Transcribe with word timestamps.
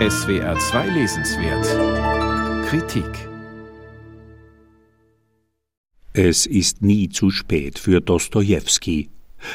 SWR 0.00 0.58
2 0.58 0.88
Lesenswert 0.88 2.66
Kritik 2.66 3.28
Es 6.12 6.46
ist 6.46 6.82
nie 6.82 7.10
zu 7.10 7.30
spät 7.30 7.78
für 7.78 8.00
Dostojewski. 8.00 9.10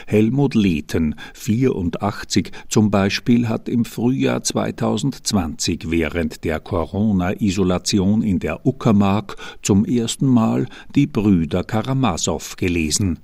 Helmut 0.08 0.56
Lehten, 0.56 1.16
84 1.34 2.52
zum 2.70 2.90
Beispiel, 2.90 3.50
hat 3.50 3.68
im 3.68 3.84
Frühjahr 3.84 4.42
2020 4.42 5.92
während 5.92 6.46
der 6.46 6.62
Corona-Isolation 6.62 8.22
in 8.22 8.40
der 8.40 8.66
Uckermark 8.66 9.36
zum 9.62 9.84
ersten 9.84 10.28
Mal 10.28 10.68
die 10.96 11.08
Brüder 11.08 11.66
Karamasow 11.66 12.56
gelesen. 12.56 13.20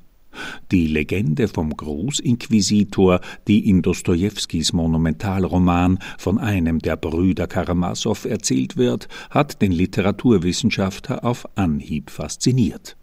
Die 0.71 0.87
Legende 0.87 1.47
vom 1.47 1.75
Großinquisitor, 1.75 3.21
die 3.47 3.69
in 3.69 3.81
Dostojewskis 3.81 4.73
Monumentalroman 4.73 5.99
von 6.17 6.37
einem 6.37 6.79
der 6.79 6.97
Brüder 6.97 7.47
Karamasow 7.47 8.25
erzählt 8.25 8.77
wird, 8.77 9.07
hat 9.29 9.61
den 9.61 9.71
Literaturwissenschaftler 9.71 11.23
auf 11.23 11.47
Anhieb 11.55 12.09
fasziniert. 12.09 12.95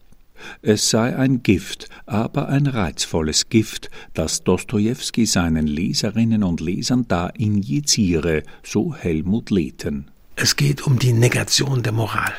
Es 0.61 0.91
sei 0.91 1.17
ein 1.17 1.43
Gift, 1.43 1.89
aber 2.07 2.49
ein 2.49 2.67
reizvolles 2.67 3.49
Gift, 3.49 3.91
das 4.15 4.43
Dostojewski 4.45 5.27
seinen 5.27 5.67
Leserinnen 5.67 6.43
und 6.43 6.61
Lesern 6.61 7.07
da 7.09 7.29
injiziere, 7.29 8.43
so 8.63 8.95
Helmut 8.95 9.51
Lehten. 9.51 10.11
Es 10.37 10.57
geht 10.57 10.87
um 10.87 10.99
die 10.99 11.13
Negation 11.13 11.83
der 11.83 11.93
Moral. 11.93 12.33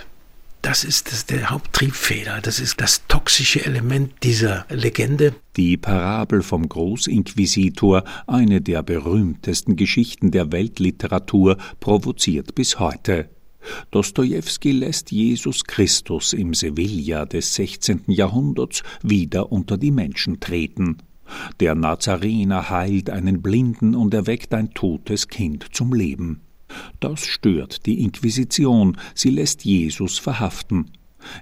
Das 0.63 0.85
ist 0.85 1.11
das, 1.11 1.25
der 1.25 1.49
Haupttriebfeder, 1.49 2.39
das 2.41 2.61
ist 2.61 2.79
das 2.79 3.05
toxische 3.09 3.65
Element 3.65 4.13
dieser 4.23 4.65
Legende. 4.69 5.35
Die 5.57 5.75
Parabel 5.75 6.41
vom 6.41 6.69
Großinquisitor, 6.69 8.05
eine 8.27 8.61
der 8.61 8.81
berühmtesten 8.81 9.75
Geschichten 9.75 10.31
der 10.31 10.53
Weltliteratur, 10.53 11.57
provoziert 11.81 12.55
bis 12.55 12.79
heute. 12.79 13.29
Dostojewski 13.91 14.71
lässt 14.71 15.11
Jesus 15.11 15.65
Christus 15.65 16.31
im 16.31 16.53
Sevilla 16.53 17.25
des 17.25 17.55
16. 17.55 18.03
Jahrhunderts 18.07 18.83
wieder 19.01 19.51
unter 19.51 19.77
die 19.77 19.91
Menschen 19.91 20.39
treten. 20.39 20.99
Der 21.59 21.75
Nazarener 21.75 22.69
heilt 22.69 23.09
einen 23.09 23.41
Blinden 23.41 23.95
und 23.95 24.13
erweckt 24.13 24.53
ein 24.53 24.73
totes 24.73 25.27
Kind 25.27 25.65
zum 25.73 25.91
Leben. 25.91 26.39
Das 26.99 27.25
stört 27.25 27.85
die 27.85 28.01
Inquisition, 28.01 28.97
sie 29.15 29.29
lässt 29.29 29.65
Jesus 29.65 30.17
verhaften. 30.17 30.91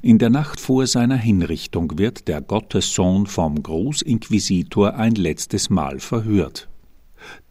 In 0.02 0.18
der 0.18 0.30
Nacht 0.30 0.60
vor 0.60 0.86
seiner 0.88 1.18
Hinrichtung 1.18 1.98
wird 1.98 2.28
der 2.28 2.42
Gottessohn 2.42 3.26
vom 3.26 3.62
Großinquisitor 3.62 4.96
ein 4.96 5.16
letztes 5.16 5.70
Mal 5.70 6.00
verhört. 6.00 6.68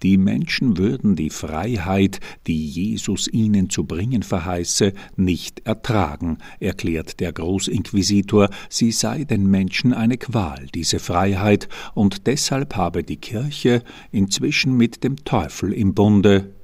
Die 0.03 0.17
Menschen 0.17 0.79
würden 0.79 1.15
die 1.15 1.31
Freiheit, 1.31 2.19
die 2.47 2.67
Jesus 2.67 3.29
ihnen 3.29 3.71
zu 3.71 3.85
bringen 3.85 4.23
verheiße, 4.23 4.93
nicht 5.17 5.61
ertragen, 5.67 6.39
erklärt 6.59 7.21
der 7.21 7.33
Großinquisitor, 7.33 8.51
sie 8.69 8.91
sei 8.91 9.25
den 9.25 9.47
Menschen 9.49 9.93
eine 9.93 10.19
Qual, 10.19 10.67
diese 10.75 10.99
Freiheit, 10.99 11.69
und 11.95 12.27
deshalb 12.27 12.77
habe 12.77 13.05
die 13.05 13.19
Kirche 13.19 13.83
inzwischen 14.11 14.77
mit 14.77 15.05
dem 15.05 15.25
Teufel 15.25 15.73
im 15.73 15.95
Bunde 15.95 16.55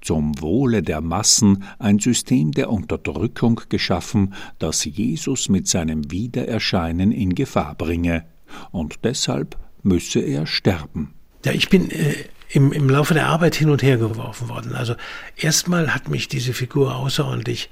zum 0.00 0.40
Wohle 0.40 0.82
der 0.82 1.00
Massen 1.00 1.64
ein 1.78 1.98
System 1.98 2.52
der 2.52 2.70
Unterdrückung 2.70 3.60
geschaffen, 3.68 4.34
das 4.58 4.84
Jesus 4.84 5.48
mit 5.48 5.68
seinem 5.68 6.10
Wiedererscheinen 6.10 7.12
in 7.12 7.34
Gefahr 7.34 7.74
bringe, 7.74 8.24
und 8.70 9.04
deshalb 9.04 9.58
müsse 9.82 10.20
er 10.20 10.46
sterben. 10.46 11.14
Ja, 11.44 11.52
ich 11.52 11.68
bin 11.68 11.90
äh, 11.90 12.14
im, 12.50 12.72
im 12.72 12.88
Laufe 12.88 13.14
der 13.14 13.26
Arbeit 13.26 13.54
hin 13.54 13.70
und 13.70 13.82
her 13.82 13.96
geworfen 13.96 14.48
worden. 14.48 14.74
Also 14.74 14.94
erstmal 15.36 15.94
hat 15.94 16.08
mich 16.08 16.28
diese 16.28 16.52
Figur 16.52 16.94
außerordentlich 16.94 17.68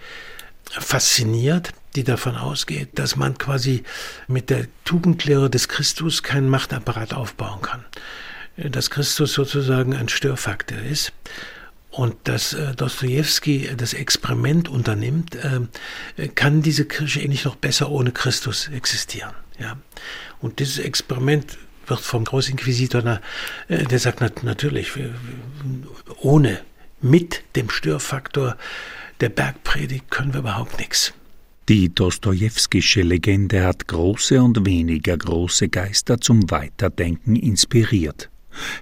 fasziniert, 0.70 1.72
die 1.97 2.05
davon 2.05 2.37
ausgeht, 2.37 2.98
dass 2.98 3.16
man 3.16 3.38
quasi 3.38 3.82
mit 4.27 4.50
der 4.50 4.66
Tugendlehre 4.84 5.50
des 5.50 5.69
Christus 5.69 6.22
keinen 6.22 6.48
Machtapparat 6.48 7.15
aufbauen 7.15 7.62
kann. 7.62 7.84
Dass 8.56 8.91
Christus 8.91 9.32
sozusagen 9.32 9.94
ein 9.94 10.09
Störfaktor 10.09 10.78
ist 10.78 11.12
und 11.92 12.16
dass 12.25 12.54
äh, 12.54 12.75
Dostoevsky 12.75 13.70
das 13.76 13.92
Experiment 13.92 14.69
unternimmt, 14.69 15.36
äh, 15.36 16.28
kann 16.28 16.62
diese 16.62 16.86
Kirche 16.86 17.20
nicht 17.28 17.44
noch 17.44 17.56
besser 17.56 17.91
ohne 17.91 18.12
Christus 18.12 18.69
existieren. 18.69 19.34
Ja? 19.58 19.76
Und 20.41 20.58
dieses 20.58 20.78
Experiment 20.78 21.58
wird 21.86 22.00
vom 22.00 22.25
Großinquisitor, 22.25 23.20
äh, 23.69 23.84
der 23.84 23.98
sagt 23.98 24.22
nat 24.22 24.42
natürlich, 24.42 24.92
ohne, 26.20 26.60
mit 27.03 27.42
dem 27.56 27.69
Störfaktor 27.69 28.56
der 29.20 29.28
Bergpredigt 29.28 30.10
können 30.10 30.32
wir 30.32 30.41
überhaupt 30.41 30.78
nichts. 30.78 31.12
Die 31.69 31.94
dostojewskische 31.94 33.03
Legende 33.03 33.64
hat 33.64 33.86
große 33.86 34.42
und 34.42 34.64
weniger 34.64 35.16
große 35.16 35.69
Geister 35.69 36.20
zum 36.20 36.50
Weiterdenken 36.50 37.36
inspiriert. 37.36 38.31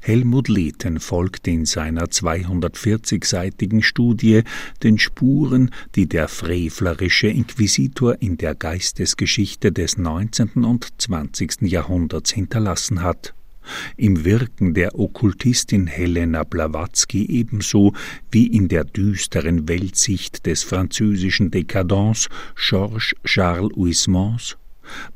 Helmut 0.02 0.48
Lehten 0.48 1.00
folgt 1.00 1.46
in 1.48 1.64
seiner 1.64 2.06
240-seitigen 2.06 3.82
Studie 3.82 4.42
den 4.82 4.98
Spuren, 4.98 5.70
die 5.94 6.06
der 6.06 6.28
frevlerische 6.28 7.28
Inquisitor 7.28 8.16
in 8.20 8.36
der 8.36 8.54
Geistesgeschichte 8.54 9.72
des 9.72 9.98
19. 9.98 10.64
und 10.64 10.88
20. 10.98 11.62
Jahrhunderts 11.62 12.32
hinterlassen 12.32 13.02
hat. 13.02 13.34
Im 13.96 14.24
Wirken 14.24 14.74
der 14.74 14.98
Okkultistin 14.98 15.86
Helena 15.86 16.44
Blavatsky 16.44 17.26
ebenso 17.26 17.92
wie 18.30 18.46
in 18.46 18.68
der 18.68 18.84
düsteren 18.84 19.68
Weltsicht 19.68 20.46
des 20.46 20.62
französischen 20.62 21.50
Dekadents 21.50 22.28
Georges 22.56 23.14
Charles 23.24 23.76
Huysmans 23.76 24.56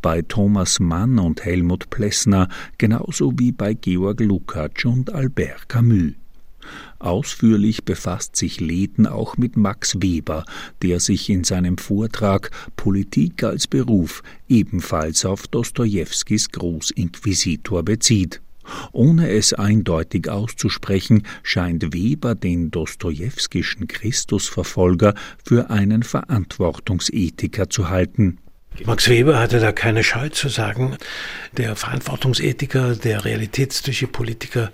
bei 0.03 0.23
Thomas 0.23 0.81
Mann 0.81 1.19
und 1.19 1.45
Helmut 1.45 1.91
Plessner 1.91 2.49
genauso 2.79 3.33
wie 3.37 3.53
bei 3.53 3.75
Georg 3.75 4.21
Lukács 4.21 4.85
und 4.85 5.13
Albert 5.13 5.69
Camus. 5.69 6.13
Ausführlich 6.99 7.85
befasst 7.85 8.37
sich 8.37 8.61
Leden 8.61 9.07
auch 9.07 9.37
mit 9.37 9.57
Max 9.57 9.97
Weber, 10.01 10.45
der 10.83 11.01
sich 11.01 11.29
in 11.29 11.45
seinem 11.45 11.77
Vortrag 11.77 12.51
Politik 12.77 13.43
als 13.43 13.67
Beruf 13.67 14.23
ebenfalls 14.49 15.25
auf 15.25 15.47
Dostojewskis 15.47 16.51
Großinquisitor 16.51 17.83
bezieht. 17.83 18.41
Ohne 18.93 19.31
es 19.31 19.53
eindeutig 19.53 20.31
auszusprechen, 20.31 21.25
scheint 21.43 21.93
Weber 21.93 22.35
den 22.35 22.71
dostojewskischen 22.71 23.87
Christusverfolger 23.89 25.15
für 25.45 25.69
einen 25.69 26.03
Verantwortungsethiker 26.03 27.69
zu 27.69 27.91
halten. 27.91 28.39
Max 28.83 29.09
Weber 29.09 29.39
hatte 29.39 29.61
da 29.61 29.71
keine 29.71 30.03
Scheu 30.03 30.29
zu 30.31 30.49
sagen, 30.49 30.97
der 31.57 31.77
Verantwortungsethiker, 31.77 32.97
der 32.97 33.25
realitätstüche 33.25 34.09
Politiker 34.09 34.73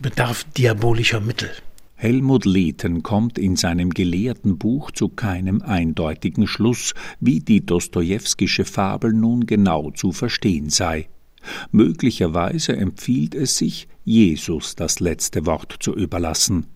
bedarf 0.00 0.44
diabolischer 0.56 1.20
Mittel. 1.20 1.50
Helmut 1.94 2.46
Lehten 2.46 3.02
kommt 3.02 3.38
in 3.38 3.56
seinem 3.56 3.90
gelehrten 3.90 4.58
Buch 4.58 4.90
zu 4.90 5.08
keinem 5.08 5.62
eindeutigen 5.62 6.48
Schluss, 6.48 6.94
wie 7.20 7.40
die 7.40 7.64
dostojewskische 7.64 8.64
Fabel 8.64 9.12
nun 9.12 9.46
genau 9.46 9.90
zu 9.90 10.12
verstehen 10.12 10.70
sei. 10.70 11.08
Möglicherweise 11.70 12.74
empfiehlt 12.74 13.34
es 13.34 13.58
sich, 13.58 13.86
Jesus 14.04 14.74
das 14.74 14.98
letzte 14.98 15.46
Wort 15.46 15.76
zu 15.78 15.94
überlassen. 15.94 16.66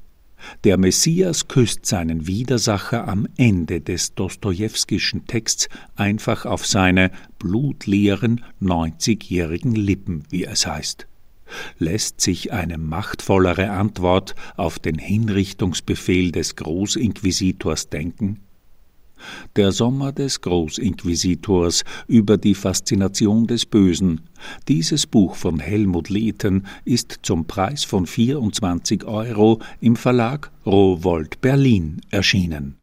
Der 0.64 0.78
Messias 0.78 1.48
küsst 1.48 1.86
seinen 1.86 2.26
Widersacher 2.26 3.08
am 3.08 3.26
Ende 3.36 3.80
des 3.80 4.14
dostojewskischen 4.14 5.26
Texts 5.26 5.68
einfach 5.94 6.46
auf 6.46 6.66
seine 6.66 7.10
blutleeren 7.38 8.44
neunzigjährigen 8.60 9.74
Lippen, 9.74 10.24
wie 10.30 10.44
es 10.44 10.66
heißt. 10.66 11.06
Lässt 11.78 12.20
sich 12.20 12.52
eine 12.52 12.78
machtvollere 12.78 13.70
Antwort 13.70 14.34
auf 14.56 14.78
den 14.78 14.98
Hinrichtungsbefehl 14.98 16.32
des 16.32 16.56
Großinquisitors 16.56 17.88
denken? 17.88 18.40
Der 19.54 19.72
Sommer 19.72 20.12
des 20.12 20.40
Großinquisitors 20.40 21.84
über 22.08 22.36
die 22.36 22.54
Faszination 22.54 23.46
des 23.46 23.64
Bösen. 23.64 24.22
Dieses 24.68 25.06
Buch 25.06 25.36
von 25.36 25.60
Helmut 25.60 26.08
Lehten 26.08 26.66
ist 26.84 27.20
zum 27.22 27.46
Preis 27.46 27.84
von 27.84 28.06
24 28.06 29.04
Euro 29.04 29.60
im 29.80 29.96
Verlag 29.96 30.50
Rowold 30.66 31.40
Berlin 31.40 32.00
erschienen 32.10 32.74